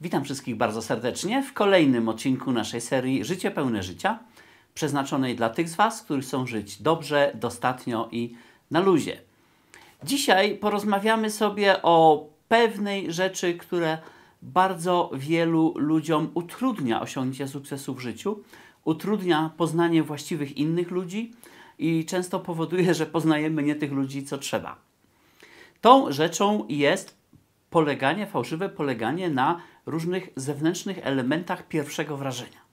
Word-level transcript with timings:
Witam 0.00 0.24
wszystkich 0.24 0.56
bardzo 0.56 0.82
serdecznie 0.82 1.42
w 1.42 1.52
kolejnym 1.52 2.08
odcinku 2.08 2.52
naszej 2.52 2.80
serii 2.80 3.24
Życie 3.24 3.50
pełne 3.50 3.82
życia, 3.82 4.18
przeznaczonej 4.74 5.36
dla 5.36 5.50
tych 5.50 5.68
z 5.68 5.74
Was, 5.74 6.02
którzy 6.02 6.22
chcą 6.22 6.46
żyć 6.46 6.82
dobrze, 6.82 7.32
dostatnio 7.34 8.08
i 8.12 8.34
na 8.70 8.80
luzie. 8.80 9.20
Dzisiaj 10.04 10.56
porozmawiamy 10.56 11.30
sobie 11.30 11.82
o 11.82 12.26
pewnej 12.48 13.12
rzeczy, 13.12 13.54
które 13.54 13.98
bardzo 14.42 15.10
wielu 15.14 15.74
ludziom 15.76 16.30
utrudnia 16.34 17.00
osiągnięcie 17.00 17.48
sukcesu 17.48 17.94
w 17.94 18.00
życiu, 18.00 18.42
utrudnia 18.84 19.50
poznanie 19.56 20.02
właściwych 20.02 20.56
innych 20.56 20.90
ludzi 20.90 21.32
i 21.78 22.04
często 22.04 22.40
powoduje, 22.40 22.94
że 22.94 23.06
poznajemy 23.06 23.62
nie 23.62 23.74
tych 23.74 23.92
ludzi, 23.92 24.24
co 24.24 24.38
trzeba. 24.38 24.76
Tą 25.80 26.12
rzeczą 26.12 26.66
jest 26.68 27.16
poleganie, 27.70 28.26
fałszywe 28.26 28.68
poleganie 28.68 29.30
na 29.30 29.60
różnych 29.86 30.28
zewnętrznych 30.36 30.98
elementach 31.02 31.68
pierwszego 31.68 32.16
wrażenia. 32.16 32.66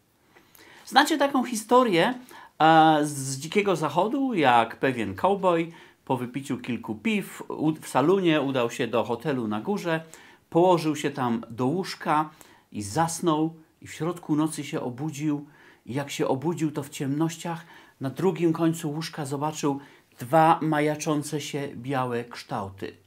Znacie 0.85 1.17
taką 1.17 1.43
historię 1.43 2.13
e, 2.59 2.99
z 3.03 3.37
Dzikiego 3.37 3.75
Zachodu, 3.75 4.33
jak 4.33 4.75
pewien 4.75 5.15
cowboy 5.15 5.71
po 6.05 6.17
wypiciu 6.17 6.57
kilku 6.57 6.95
piw 6.95 7.43
w 7.81 7.87
salonie 7.87 8.41
udał 8.41 8.71
się 8.71 8.87
do 8.87 9.03
hotelu 9.03 9.47
na 9.47 9.61
górze, 9.61 10.03
położył 10.49 10.95
się 10.95 11.11
tam 11.11 11.45
do 11.49 11.65
łóżka 11.65 12.29
i 12.71 12.81
zasnął 12.81 13.53
i 13.81 13.87
w 13.87 13.93
środku 13.93 14.35
nocy 14.35 14.63
się 14.63 14.81
obudził 14.81 15.45
i 15.85 15.93
jak 15.93 16.11
się 16.11 16.27
obudził 16.27 16.71
to 16.71 16.83
w 16.83 16.89
ciemnościach 16.89 17.65
na 18.01 18.09
drugim 18.09 18.53
końcu 18.53 18.91
łóżka 18.91 19.25
zobaczył 19.25 19.79
dwa 20.19 20.59
majaczące 20.61 21.41
się 21.41 21.69
białe 21.75 22.23
kształty. 22.23 23.02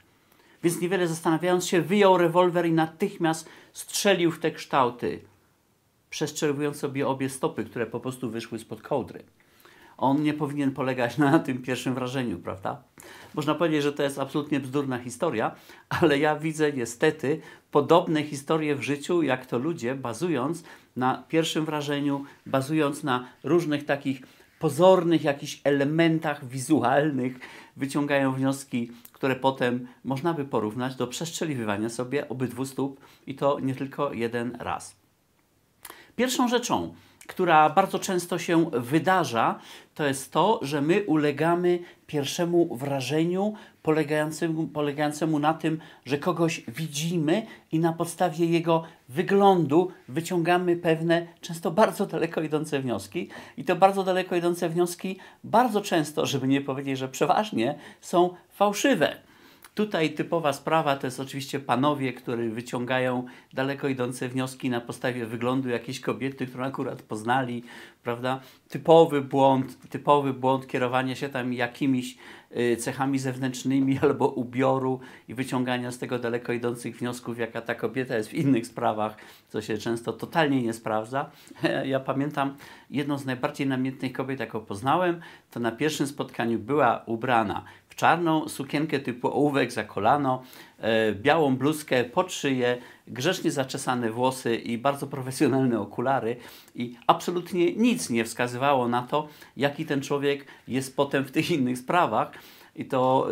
Więc 0.63 0.81
niewiele 0.81 1.09
zastanawiając 1.09 1.67
się, 1.67 1.83
wyjął 1.83 2.19
rewolwer 2.19 2.67
i 2.67 2.73
natychmiast 2.73 3.49
strzelił 3.73 4.31
w 4.33 4.39
te 4.39 4.51
kształty, 4.51 5.21
przestrzeliwując 6.11 6.77
sobie 6.77 7.09
obie 7.09 7.29
stopy, 7.29 7.65
które 7.65 7.87
po 7.87 8.01
prostu 8.01 8.31
wyszły 8.31 8.59
spod 8.59 8.83
kołdry. 8.83 9.25
On 9.99 10.23
nie 10.23 10.35
powinien 10.35 10.73
polegać 10.73 11.19
na 11.19 11.39
tym 11.39 11.63
pierwszym 11.63 11.95
wrażeniu, 11.95 12.39
prawda? 12.39 12.83
Można 13.35 13.55
powiedzieć, 13.55 13.83
że 13.83 13.93
to 13.93 14.03
jest 14.03 14.19
absolutnie 14.19 14.61
bzdurna 14.61 14.99
historia, 14.99 15.55
ale 15.89 16.19
ja 16.19 16.37
widzę 16.37 16.73
niestety 16.73 17.41
podobne 17.71 18.23
historie 18.23 18.77
w 18.77 18.83
życiu, 18.83 19.23
jak 19.23 19.47
to 19.47 19.59
ludzie, 19.59 19.95
bazując 19.95 20.65
na 20.97 21.25
pierwszym 21.29 21.65
wrażeniu, 21.65 22.25
bazując 22.47 23.05
na 23.05 23.27
różnych 23.45 23.85
takich 23.85 24.23
pozornych 24.59 25.25
jakichś 25.25 25.61
elementach 25.65 26.49
wizualnych, 26.49 27.39
wyciągają 27.77 28.33
wnioski, 28.33 28.91
które 29.13 29.37
potem 29.37 29.87
można 30.05 30.35
by 30.35 30.45
porównać 30.45 30.95
do 30.97 31.07
przestrzeliwywania 31.07 31.89
sobie 31.89 32.29
obydwu 32.29 32.65
stóp 32.65 33.01
i 33.27 33.35
to 33.35 33.61
nie 33.61 33.75
tylko 33.75 34.13
jeden 34.13 34.57
raz. 34.61 34.97
Pierwszą 36.17 36.49
rzeczą, 36.49 36.95
która 37.27 37.71
bardzo 37.71 37.99
często 37.99 38.39
się 38.39 38.71
wydarza, 38.71 39.59
to 39.95 40.07
jest 40.07 40.33
to, 40.33 40.61
że 40.63 40.81
my 40.81 41.05
ulegamy 41.05 41.79
pierwszemu 42.07 42.77
wrażeniu 42.77 43.55
polegającemu, 43.83 44.67
polegającemu 44.67 45.39
na 45.39 45.55
tym, 45.55 45.79
że 46.05 46.19
kogoś 46.19 46.63
widzimy 46.69 47.47
i 47.73 47.79
na 47.79 47.93
podstawie 47.93 48.47
jego 48.47 48.85
wyglądu 49.09 49.91
wyciągamy 50.09 50.77
pewne, 50.77 51.27
często 51.41 51.71
bardzo 51.71 52.07
daleko 52.07 52.41
idące 52.41 52.81
wnioski. 52.81 53.29
I 53.57 53.65
to 53.65 53.77
bardzo 53.77 54.05
daleko 54.05 54.37
idące 54.37 54.69
wnioski 54.69 55.19
bardzo 55.45 55.81
często, 55.81 56.27
żeby 56.27 56.49
nie 56.49 56.61
powiedzieć, 56.61 56.99
że 56.99 57.09
przeważnie, 57.09 57.79
są 58.01 58.35
fałszywe. 58.51 59.26
Tutaj 59.77 60.11
typowa 60.11 60.53
sprawa 60.53 60.97
to 60.97 61.07
jest 61.07 61.21
oczywiście 61.21 61.61
panowie, 61.61 62.13
którzy 62.13 62.51
wyciągają 62.51 63.27
daleko 63.53 63.89
idące 63.89 64.29
wnioski 64.29 64.71
na 64.71 64.81
podstawie 64.81 65.27
wyglądu 65.27 65.69
jakiejś 65.69 66.01
kobiety, 66.01 66.47
którą 66.47 66.65
akurat 66.65 67.03
poznali, 67.03 67.63
prawda? 68.03 68.41
Typowy 68.69 69.23
błąd, 69.23 69.89
typowy 69.89 70.33
błąd 70.33 70.67
kierowania 70.67 71.15
się 71.15 71.29
tam 71.29 71.53
jakimiś 71.53 72.17
y, 72.57 72.77
cechami 72.77 73.19
zewnętrznymi 73.19 73.99
albo 74.03 74.29
ubioru 74.29 75.01
i 75.29 75.35
wyciągania 75.35 75.91
z 75.91 75.99
tego 75.99 76.19
daleko 76.19 76.53
idących 76.53 76.99
wniosków, 76.99 77.39
jaka 77.39 77.61
ta 77.61 77.75
kobieta 77.75 78.17
jest 78.17 78.29
w 78.29 78.35
innych 78.35 78.67
sprawach, 78.67 79.17
co 79.49 79.63
się 79.63 79.79
często 79.79 80.13
totalnie 80.13 80.63
nie 80.63 80.73
sprawdza. 80.73 81.31
Ja 81.85 82.01
pamiętam 82.01 82.57
jedną 82.91 83.19
z 83.19 83.27
najbardziej 83.27 83.67
namiętnych 83.67 84.13
kobiet, 84.13 84.41
jaką 84.41 84.61
poznałem, 84.61 85.21
to 85.51 85.61
na 85.61 85.73
pierwszym 85.73 86.07
spotkaniu 86.07 86.59
była 86.59 87.03
ubrana 87.07 87.65
czarną 87.97 88.49
sukienkę 88.49 89.01
typu 89.01 89.29
ołówek 89.29 89.73
za 89.73 89.85
kolano, 89.85 90.43
e, 90.79 91.13
białą 91.13 91.57
bluzkę 91.57 92.05
pod 92.05 92.33
szyję, 92.33 92.79
grzecznie 93.09 93.51
zaczesane 93.51 94.11
włosy 94.11 94.57
i 94.57 94.79
bardzo 94.79 95.07
profesjonalne 95.07 95.81
okulary 95.81 96.37
i 96.75 96.97
absolutnie 97.07 97.73
nic 97.75 98.11
nie 98.11 98.25
wskazywało 98.25 98.89
na 98.89 99.03
to, 99.03 99.29
jaki 99.57 99.87
ten 99.87 100.03
człowiek 100.03 100.47
jest 100.69 100.97
potem 100.97 101.25
w 101.25 101.31
tych 101.31 101.51
innych 101.51 101.79
sprawach. 101.79 102.33
I 102.79 102.85
to 102.85 103.29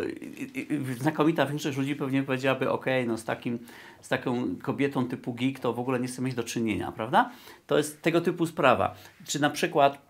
znakomita 1.01 1.45
większość 1.45 1.77
ludzi 1.77 1.95
pewnie 1.95 2.23
powiedziałaby, 2.23 2.71
ok, 2.71 2.85
no 3.07 3.17
z, 3.17 3.25
takim, 3.25 3.59
z 4.01 4.09
taką 4.09 4.55
kobietą 4.61 5.07
typu 5.07 5.33
geek 5.33 5.59
to 5.59 5.73
w 5.73 5.79
ogóle 5.79 5.99
nie 5.99 6.07
chcę 6.07 6.21
mieć 6.21 6.35
do 6.35 6.43
czynienia, 6.43 6.91
prawda? 6.91 7.31
To 7.67 7.77
jest 7.77 8.01
tego 8.01 8.21
typu 8.21 8.45
sprawa. 8.45 8.95
Czy 9.25 9.41
na 9.41 9.49
przykład 9.49 10.04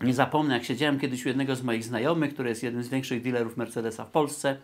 nie 0.00 0.14
zapomnę, 0.14 0.54
jak 0.54 0.64
siedziałem 0.64 1.00
kiedyś 1.00 1.24
u 1.24 1.28
jednego 1.28 1.56
z 1.56 1.62
moich 1.62 1.84
znajomych, 1.84 2.34
który 2.34 2.48
jest 2.48 2.62
jednym 2.62 2.82
z 2.82 2.88
większych 2.88 3.22
dealerów 3.22 3.56
Mercedesa 3.56 4.04
w 4.04 4.10
Polsce 4.10 4.56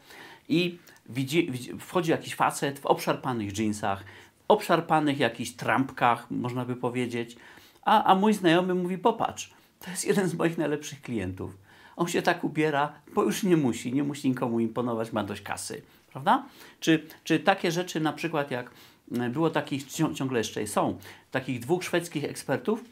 i 0.48 0.78
widzi, 1.09 1.50
widzi, 1.50 1.78
wchodzi 1.78 2.10
jakiś 2.10 2.34
facet 2.34 2.78
w 2.78 2.87
obszarpanych 2.87 3.59
jeansach, 3.59 4.04
w 4.04 4.44
obszarpanych 4.48 5.19
jakichś 5.19 5.50
trampkach, 5.50 6.31
można 6.31 6.65
by 6.65 6.76
powiedzieć, 6.76 7.37
a, 7.82 8.04
a 8.04 8.15
mój 8.15 8.34
znajomy 8.34 8.75
mówi, 8.75 8.98
popatrz, 8.98 9.50
to 9.81 9.91
jest 9.91 10.04
jeden 10.04 10.28
z 10.28 10.34
moich 10.34 10.59
najlepszych 10.59 11.03
klientów. 11.03 11.56
On 11.97 12.09
się 12.09 12.22
tak 12.22 12.44
ubiera, 12.44 12.93
bo 13.14 13.22
już 13.22 13.43
nie 13.43 13.56
musi, 13.56 13.93
nie 13.93 14.03
musi 14.03 14.28
nikomu 14.28 14.60
imponować, 14.60 15.12
ma 15.12 15.25
dość 15.25 15.43
kasy, 15.43 15.82
prawda? 16.12 16.47
Czy, 16.81 17.06
czy 17.25 17.41
takie 17.41 17.72
rzeczy 17.72 18.00
na 18.00 18.12
przykład 18.12 18.50
jak 18.50 18.70
e, 19.19 19.31
było 19.31 19.50
takich, 19.50 19.84
ciągle 20.14 20.38
jeszcze 20.38 20.66
są, 20.66 20.99
takich 21.31 21.60
dwóch 21.60 21.84
szwedzkich 21.84 22.25
ekspertów, 22.25 22.84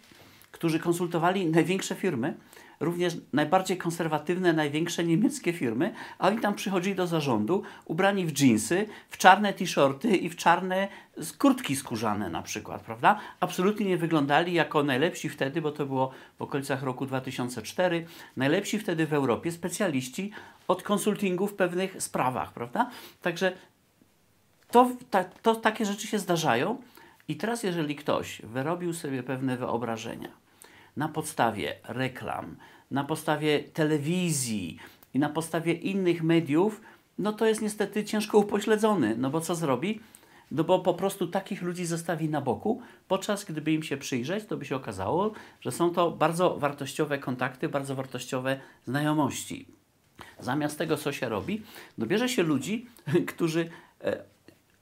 którzy 0.50 0.78
konsultowali 0.78 1.47
największe 1.47 1.94
firmy, 1.94 2.34
również 2.81 3.16
najbardziej 3.33 3.77
konserwatywne, 3.77 4.53
największe 4.53 5.05
niemieckie 5.05 5.53
firmy, 5.53 5.94
a 6.19 6.28
oni 6.28 6.38
tam 6.38 6.55
przychodzili 6.55 6.97
do 6.97 7.06
zarządu 7.06 7.62
ubrani 7.84 8.27
w 8.27 8.33
dżinsy, 8.33 8.87
w 9.11 9.19
czarne 9.19 9.53
t-shirty 9.53 10.16
i 10.16 10.28
w 10.28 10.37
czarne 10.37 10.88
kurtki 11.38 11.77
skórzane 11.77 12.31
na 12.31 12.43
przykład, 12.43 12.83
prawda? 12.83 13.19
Absolutnie 13.41 13.87
nie 13.87 13.97
wyglądali 13.97 14.53
jako 14.53 14.83
najlepsi 14.83 15.28
wtedy, 15.28 15.62
bo 15.62 15.72
to 15.72 15.87
było 15.87 16.11
w 16.38 16.43
okolicach 16.43 16.82
roku 16.82 17.06
2004, 17.06 18.06
najlepsi 18.37 18.78
wtedy 18.78 19.06
w 19.06 19.12
Europie 19.12 19.53
specjaliści 19.53 20.31
od 20.69 20.82
konsultingu 20.82 21.47
w 21.47 21.55
pewnych 21.55 22.03
sprawach, 22.03 22.53
prawda? 22.53 22.91
Także 23.22 23.53
to, 24.71 24.91
ta, 25.11 25.25
to 25.25 25.55
takie 25.55 25.87
rzeczy 25.87 26.06
się 26.06 26.19
zdarzają. 26.19 26.78
I 27.30 27.36
teraz, 27.36 27.62
jeżeli 27.62 27.96
ktoś 27.96 28.42
wyrobił 28.42 28.94
sobie 28.94 29.22
pewne 29.22 29.56
wyobrażenia 29.56 30.28
na 30.96 31.08
podstawie 31.08 31.76
reklam, 31.88 32.56
na 32.91 33.04
podstawie 33.04 33.60
telewizji 33.60 34.78
i 35.14 35.18
na 35.18 35.28
podstawie 35.28 35.72
innych 35.72 36.22
mediów, 36.22 36.80
no 37.19 37.32
to 37.32 37.46
jest 37.46 37.62
niestety 37.62 38.04
ciężko 38.04 38.38
upośledzony. 38.38 39.16
No 39.16 39.30
bo 39.30 39.40
co 39.40 39.54
zrobi? 39.54 40.00
No 40.50 40.64
bo 40.64 40.78
po 40.78 40.94
prostu 40.94 41.26
takich 41.26 41.62
ludzi 41.62 41.86
zostawi 41.86 42.28
na 42.28 42.40
boku, 42.40 42.82
podczas 43.08 43.44
gdyby 43.44 43.72
im 43.72 43.82
się 43.82 43.96
przyjrzeć, 43.96 44.46
to 44.46 44.56
by 44.56 44.64
się 44.64 44.76
okazało, 44.76 45.32
że 45.60 45.72
są 45.72 45.90
to 45.90 46.10
bardzo 46.10 46.56
wartościowe 46.56 47.19
kontakty, 47.19 47.69
bardzo 47.69 47.94
wartościowe 47.94 48.60
znajomości. 48.86 49.69
Zamiast 50.38 50.78
tego, 50.78 50.96
co 50.96 51.12
się 51.12 51.28
robi, 51.28 51.62
dobierze 51.98 52.28
się 52.28 52.42
ludzi, 52.42 52.86
którzy 53.34 53.69
e, 54.00 54.29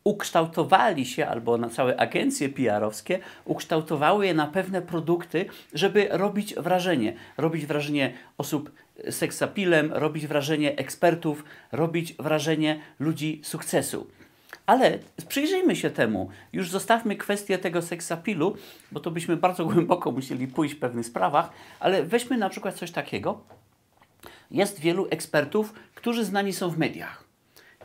ukształtowali 0.09 1.07
się, 1.07 1.27
albo 1.27 1.59
na 1.59 1.69
całe 1.69 2.01
agencje 2.01 2.49
PR-owskie, 2.49 3.19
ukształtowały 3.45 4.27
je 4.27 4.35
na 4.35 4.47
pewne 4.47 4.83
produkty, 4.83 5.47
żeby 5.75 6.09
robić 6.11 6.55
wrażenie. 6.55 7.13
Robić 7.37 7.67
wrażenie 7.67 8.13
osób 8.39 8.71
seksapilem, 9.11 9.93
robić 9.93 10.27
wrażenie 10.27 10.77
ekspertów, 10.77 11.45
robić 11.73 12.15
wrażenie 12.19 12.81
ludzi 13.01 13.41
sukcesu. 13.45 14.07
Ale 14.67 14.99
przyjrzyjmy 15.29 15.77
się 15.77 15.91
temu. 15.91 16.31
Już 16.53 16.71
zostawmy 16.71 17.17
kwestię 17.17 17.59
tego 17.59 17.83
seksapilu, 17.83 18.57
bo 18.93 19.01
to 19.01 19.11
byśmy 19.11 19.37
bardzo 19.37 19.65
głęboko 19.71 20.13
musieli 20.13 20.47
pójść 20.47 20.75
w 20.75 20.79
pewnych 20.79 21.07
sprawach, 21.07 21.51
ale 21.81 22.03
weźmy 22.03 22.37
na 22.37 22.49
przykład 22.49 22.75
coś 22.75 22.91
takiego. 22.91 23.41
Jest 24.51 24.81
wielu 24.81 25.07
ekspertów, 25.11 25.73
którzy 25.95 26.25
znani 26.25 26.53
są 26.53 26.71
w 26.71 26.79
mediach. 26.79 27.28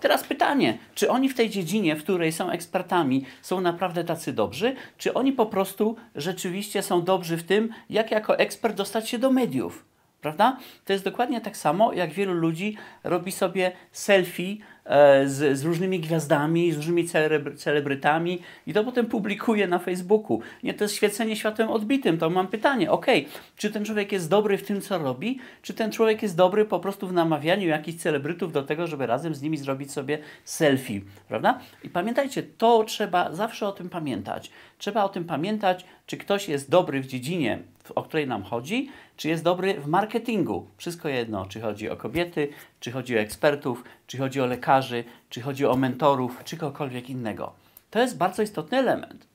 Teraz 0.04 0.24
pytanie, 0.24 0.78
czy 0.96 1.10
oni 1.10 1.30
w 1.30 1.36
tej 1.36 1.50
dziedzinie, 1.50 1.96
w 1.96 2.04
której 2.04 2.32
są 2.32 2.50
ekspertami, 2.50 3.26
są 3.42 3.62
naprawdę 3.62 4.04
tacy 4.04 4.34
dobrzy, 4.34 4.76
czy 4.98 5.14
oni 5.14 5.32
po 5.32 5.46
prostu 5.46 5.96
rzeczywiście 6.16 6.82
są 6.82 7.04
dobrzy 7.04 7.38
w 7.38 7.44
tym, 7.44 7.70
jak 7.90 8.12
jako 8.12 8.38
ekspert 8.38 8.76
dostać 8.78 9.10
się 9.10 9.20
do 9.20 9.32
mediów? 9.32 9.86
Prawda? 10.24 10.58
To 10.86 10.94
jest 10.94 11.06
dokładnie 11.06 11.42
tak 11.42 11.58
samo, 11.58 11.94
jak 11.94 12.14
wielu 12.14 12.34
ludzi 12.34 12.78
robi 13.04 13.32
sobie 13.32 13.72
selfie 13.92 14.58
e, 14.86 15.28
z, 15.28 15.60
z 15.60 15.64
różnymi 15.64 16.00
gwiazdami, 16.00 16.72
z 16.72 16.76
różnymi 16.76 17.06
celebry, 17.06 17.56
celebrytami 17.56 18.40
i 18.68 18.74
to 18.74 18.84
potem 18.84 19.06
publikuje 19.06 19.68
na 19.68 19.80
Facebooku. 19.80 20.42
Nie, 20.64 20.74
to 20.74 20.84
jest 20.84 20.96
świecenie 20.96 21.36
światłem 21.36 21.70
odbitym. 21.70 22.18
To 22.18 22.30
mam 22.30 22.48
pytanie, 22.48 22.92
ok, 22.92 23.06
czy 23.58 23.72
ten 23.72 23.86
człowiek 23.86 24.12
jest 24.12 24.30
dobry 24.30 24.58
w 24.58 24.64
tym, 24.64 24.82
co 24.82 24.98
robi, 24.98 25.40
czy 25.62 25.74
ten 25.74 25.92
człowiek 25.92 26.24
jest 26.24 26.38
dobry 26.38 26.66
po 26.66 26.80
prostu 26.80 27.08
w 27.08 27.14
namawianiu 27.14 27.68
jakichś 27.68 27.98
celebrytów 27.98 28.52
do 28.54 28.64
tego, 28.64 28.88
żeby 28.88 29.06
razem 29.06 29.36
z 29.36 29.42
nimi 29.42 29.58
zrobić 29.58 29.92
sobie 29.92 30.18
selfie, 30.44 31.02
prawda? 31.28 31.60
I 31.84 31.90
pamiętajcie, 31.90 32.44
to 32.44 32.84
trzeba 32.84 33.34
zawsze 33.34 33.68
o 33.68 33.72
tym 33.72 33.90
pamiętać. 33.90 34.52
Trzeba 34.78 35.04
o 35.04 35.10
tym 35.10 35.26
pamiętać, 35.26 35.86
czy 36.06 36.18
ktoś 36.18 36.50
jest 36.50 36.70
dobry 36.70 37.02
w 37.02 37.08
dziedzinie, 37.08 37.60
o 37.92 38.04
której 38.04 38.28
nam 38.28 38.44
chodzi, 38.44 38.90
czy 39.18 39.30
jest 39.30 39.44
dobry 39.44 39.82
w 39.82 39.88
marketingu. 39.88 40.68
Wszystko 40.78 41.10
jedno, 41.10 41.46
czy 41.46 41.62
chodzi 41.62 41.90
o 41.90 41.96
kobiety, 41.96 42.50
czy 42.80 42.92
chodzi 42.92 43.18
o 43.18 43.20
ekspertów, 43.20 43.84
czy 44.08 44.18
chodzi 44.18 44.42
o 44.42 44.46
lekarzy, 44.46 45.04
czy 45.30 45.42
chodzi 45.42 45.66
o 45.66 45.76
mentorów, 45.76 46.42
czy 46.44 46.58
kogokolwiek 46.58 47.10
innego. 47.10 47.54
To 47.90 48.00
jest 48.00 48.18
bardzo 48.18 48.44
istotny 48.44 48.78
element. 48.78 49.28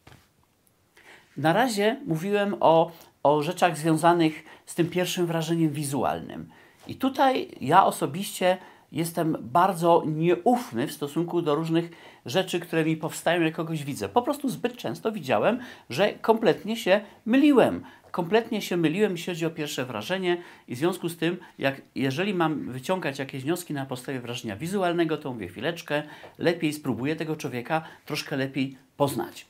Na 1.36 1.52
razie 1.52 1.96
mówiłem 2.06 2.56
o, 2.60 2.92
o 3.22 3.42
rzeczach 3.42 3.78
związanych 3.78 4.44
z 4.66 4.74
tym 4.74 4.90
pierwszym 4.90 5.26
wrażeniem 5.26 5.70
wizualnym. 5.70 6.48
I 6.86 6.94
tutaj 6.94 7.48
ja 7.60 7.84
osobiście 7.84 8.58
jestem 8.92 9.36
bardzo 9.40 10.02
nieufny 10.06 10.86
w 10.86 10.92
stosunku 10.92 11.42
do 11.42 11.54
różnych 11.54 11.90
rzeczy, 12.26 12.60
które 12.60 12.84
mi 12.84 12.96
powstają, 12.96 13.40
jak 13.40 13.54
kogoś 13.54 13.84
widzę. 13.84 14.08
Po 14.08 14.22
prostu 14.22 14.48
zbyt 14.48 14.76
często 14.76 15.12
widziałem, 15.12 15.58
że 15.90 16.12
kompletnie 16.12 16.76
się 16.76 17.00
myliłem. 17.26 17.84
Kompletnie 18.10 18.62
się 18.62 18.76
myliłem, 18.76 19.12
jeśli 19.12 19.32
chodzi 19.32 19.46
o 19.46 19.50
pierwsze 19.50 19.84
wrażenie, 19.84 20.42
i 20.68 20.74
w 20.74 20.78
związku 20.78 21.08
z 21.08 21.16
tym, 21.16 21.36
jak, 21.58 21.82
jeżeli 21.94 22.34
mam 22.34 22.72
wyciągać 22.72 23.18
jakieś 23.18 23.42
wnioski 23.42 23.74
na 23.74 23.86
podstawie 23.86 24.20
wrażenia 24.20 24.56
wizualnego, 24.56 25.16
to 25.16 25.32
mówię 25.32 25.48
chwileczkę, 25.48 26.02
lepiej 26.38 26.72
spróbuję 26.72 27.16
tego 27.16 27.36
człowieka 27.36 27.82
troszkę 28.06 28.36
lepiej 28.36 28.76
poznać. 28.96 29.46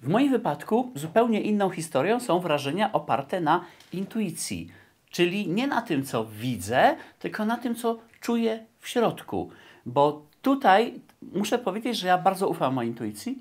W 0.00 0.08
moim 0.08 0.30
wypadku 0.30 0.92
zupełnie 0.94 1.40
inną 1.40 1.70
historią 1.70 2.20
są 2.20 2.40
wrażenia 2.40 2.92
oparte 2.92 3.40
na 3.40 3.64
intuicji, 3.92 4.70
czyli 5.10 5.48
nie 5.48 5.66
na 5.66 5.82
tym, 5.82 6.04
co 6.04 6.24
widzę, 6.24 6.96
tylko 7.18 7.44
na 7.44 7.56
tym, 7.56 7.74
co 7.74 7.98
czuję 8.24 8.64
w 8.80 8.88
środku. 8.88 9.50
Bo 9.86 10.22
tutaj 10.42 11.00
muszę 11.22 11.58
powiedzieć, 11.58 11.98
że 11.98 12.08
ja 12.08 12.18
bardzo 12.18 12.48
ufam 12.48 12.74
mojej 12.74 12.90
intuicji 12.90 13.38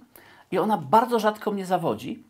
i 0.51 0.57
ona 0.57 0.77
bardzo 0.77 1.19
rzadko 1.19 1.51
mnie 1.51 1.65
zawodzi. 1.65 2.23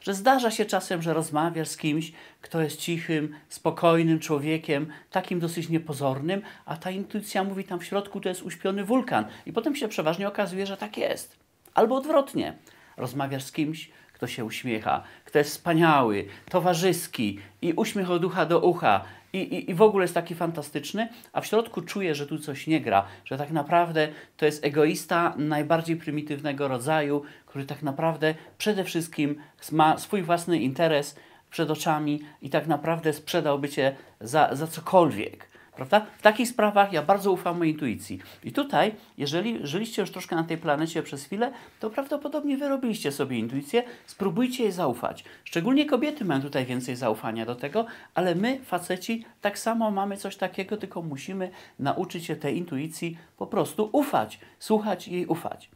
Że 0.00 0.14
zdarza 0.14 0.50
się 0.50 0.64
czasem, 0.64 1.02
że 1.02 1.14
rozmawiasz 1.14 1.68
z 1.68 1.76
kimś, 1.76 2.12
kto 2.40 2.60
jest 2.60 2.76
cichym, 2.76 3.34
spokojnym 3.48 4.18
człowiekiem, 4.18 4.86
takim 5.10 5.40
dosyć 5.40 5.68
niepozornym, 5.68 6.42
a 6.66 6.76
ta 6.76 6.90
intuicja 6.90 7.44
mówi 7.44 7.64
tam 7.64 7.80
w 7.80 7.84
środku, 7.84 8.20
to 8.20 8.28
jest 8.28 8.42
uśpiony 8.42 8.84
wulkan. 8.84 9.24
I 9.46 9.52
potem 9.52 9.76
się 9.76 9.88
przeważnie 9.88 10.28
okazuje, 10.28 10.66
że 10.66 10.76
tak 10.76 10.96
jest. 10.96 11.36
Albo 11.74 11.96
odwrotnie. 11.96 12.56
Rozmawiasz 12.96 13.44
z 13.44 13.52
kimś, 13.52 13.90
kto 14.12 14.26
się 14.26 14.44
uśmiecha, 14.44 15.02
kto 15.24 15.38
jest 15.38 15.50
wspaniały, 15.50 16.26
towarzyski 16.50 17.38
i 17.62 17.72
uśmiech 17.72 18.10
od 18.10 18.24
ucha 18.24 18.46
do 18.46 18.60
ucha 18.60 19.04
i, 19.32 19.38
i, 19.38 19.70
i 19.70 19.74
w 19.74 19.82
ogóle 19.82 20.04
jest 20.04 20.14
taki 20.14 20.34
fantastyczny, 20.34 21.08
a 21.32 21.40
w 21.40 21.46
środku 21.46 21.82
czuje, 21.82 22.14
że 22.14 22.26
tu 22.26 22.38
coś 22.38 22.66
nie 22.66 22.80
gra, 22.80 23.04
że 23.24 23.38
tak 23.38 23.50
naprawdę 23.50 24.08
to 24.36 24.46
jest 24.46 24.64
egoista 24.64 25.34
najbardziej 25.36 25.96
prymitywnego 25.96 26.68
rodzaju, 26.68 27.22
który 27.46 27.64
tak 27.64 27.82
naprawdę 27.82 28.34
przede 28.58 28.84
wszystkim 28.84 29.36
ma 29.72 29.98
swój 29.98 30.22
własny 30.22 30.58
interes 30.58 31.16
przed 31.50 31.70
oczami 31.70 32.20
i 32.42 32.50
tak 32.50 32.66
naprawdę 32.66 33.12
sprzedałby 33.12 33.68
cię 33.68 33.96
za, 34.20 34.54
za 34.54 34.66
cokolwiek. 34.66 35.49
Prawda? 35.76 36.06
W 36.18 36.22
takich 36.22 36.48
sprawach 36.48 36.92
ja 36.92 37.02
bardzo 37.02 37.32
ufam 37.32 37.58
mojej 37.58 37.72
intuicji. 37.72 38.18
I 38.44 38.52
tutaj, 38.52 38.94
jeżeli 39.18 39.66
żyliście 39.66 40.02
już 40.02 40.10
troszkę 40.10 40.36
na 40.36 40.44
tej 40.44 40.58
planecie 40.58 41.02
przez 41.02 41.24
chwilę, 41.24 41.52
to 41.80 41.90
prawdopodobnie 41.90 42.56
wyrobiliście 42.56 43.12
sobie 43.12 43.38
intuicję, 43.38 43.82
spróbujcie 44.06 44.62
jej 44.62 44.72
zaufać. 44.72 45.24
Szczególnie 45.44 45.86
kobiety 45.86 46.24
mają 46.24 46.42
tutaj 46.42 46.66
więcej 46.66 46.96
zaufania 46.96 47.46
do 47.46 47.54
tego, 47.54 47.86
ale 48.14 48.34
my, 48.34 48.60
faceci, 48.64 49.24
tak 49.40 49.58
samo 49.58 49.90
mamy 49.90 50.16
coś 50.16 50.36
takiego, 50.36 50.76
tylko 50.76 51.02
musimy 51.02 51.50
nauczyć 51.78 52.24
się 52.24 52.36
tej 52.36 52.58
intuicji 52.58 53.18
po 53.36 53.46
prostu 53.46 53.88
ufać, 53.92 54.38
słuchać 54.58 55.08
jej 55.08 55.26
ufać. 55.26 55.70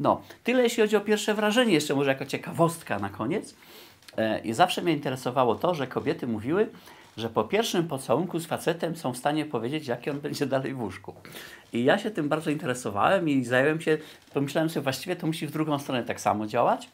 No, 0.00 0.22
tyle 0.44 0.62
jeśli 0.62 0.82
chodzi 0.82 0.96
o 0.96 1.00
pierwsze 1.00 1.34
wrażenie, 1.34 1.72
jeszcze 1.72 1.94
może 1.94 2.10
jako 2.10 2.26
ciekawostka 2.26 2.98
na 2.98 3.08
koniec. 3.08 3.54
E, 4.16 4.38
I 4.38 4.52
zawsze 4.52 4.82
mnie 4.82 4.92
interesowało 4.92 5.54
to, 5.54 5.74
że 5.74 5.86
kobiety 5.86 6.26
mówiły, 6.26 6.68
że 7.20 7.28
po 7.28 7.44
pierwszym 7.44 7.88
pocałunku 7.88 8.38
z 8.38 8.46
facetem 8.46 8.96
są 8.96 9.12
w 9.12 9.16
stanie 9.16 9.44
powiedzieć, 9.44 9.86
jaki 9.86 10.10
on 10.10 10.20
będzie 10.20 10.46
dalej 10.46 10.74
w 10.74 10.80
łóżku. 10.80 11.14
I 11.72 11.84
ja 11.84 11.98
się 11.98 12.10
tym 12.10 12.28
bardzo 12.28 12.50
interesowałem 12.50 13.28
i 13.28 13.44
zająłem 13.44 13.80
się, 13.80 13.98
pomyślałem 14.34 14.70
sobie, 14.70 14.82
właściwie 14.82 15.16
to 15.16 15.26
musi 15.26 15.46
w 15.46 15.50
drugą 15.50 15.78
stronę 15.78 16.02
tak 16.02 16.20
samo 16.20 16.46
działać. 16.46 16.88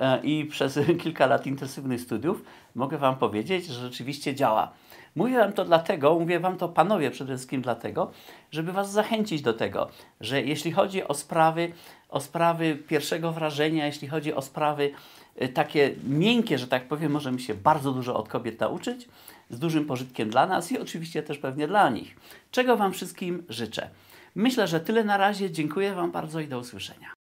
E, 0.00 0.20
I 0.22 0.44
przez 0.50 0.78
kilka 1.02 1.26
lat 1.26 1.46
intensywnych 1.46 2.00
studiów 2.00 2.44
mogę 2.74 2.98
Wam 2.98 3.16
powiedzieć, 3.16 3.66
że 3.66 3.80
rzeczywiście 3.80 4.34
działa. 4.34 4.72
Mówię 5.16 5.38
Wam 5.38 5.52
to 5.52 5.64
dlatego, 5.64 6.18
mówię 6.18 6.40
Wam 6.40 6.56
to 6.56 6.68
panowie 6.68 7.10
przede 7.10 7.34
wszystkim 7.34 7.62
dlatego, 7.62 8.10
żeby 8.50 8.72
Was 8.72 8.92
zachęcić 8.92 9.42
do 9.42 9.52
tego, 9.52 9.88
że 10.20 10.42
jeśli 10.42 10.72
chodzi 10.72 11.08
o 11.08 11.14
sprawy, 11.14 11.72
o 12.12 12.20
sprawy 12.20 12.76
pierwszego 12.88 13.32
wrażenia, 13.32 13.86
jeśli 13.86 14.08
chodzi 14.08 14.34
o 14.34 14.42
sprawy 14.42 14.90
e, 15.36 15.48
takie 15.48 15.94
miękkie, 16.04 16.58
że 16.58 16.66
tak 16.66 16.88
powiem, 16.88 17.12
możemy 17.12 17.40
się 17.40 17.54
bardzo 17.54 17.92
dużo 17.92 18.16
od 18.16 18.28
kobiet 18.28 18.60
nauczyć, 18.60 19.08
z 19.50 19.58
dużym 19.58 19.84
pożytkiem 19.84 20.30
dla 20.30 20.46
nas 20.46 20.72
i 20.72 20.78
oczywiście 20.78 21.22
też 21.22 21.38
pewnie 21.38 21.68
dla 21.68 21.90
nich. 21.90 22.16
Czego 22.50 22.76
Wam 22.76 22.92
wszystkim 22.92 23.44
życzę. 23.48 23.90
Myślę, 24.34 24.68
że 24.68 24.80
tyle 24.80 25.04
na 25.04 25.16
razie. 25.16 25.50
Dziękuję 25.50 25.94
Wam 25.94 26.12
bardzo 26.12 26.40
i 26.40 26.48
do 26.48 26.58
usłyszenia. 26.58 27.21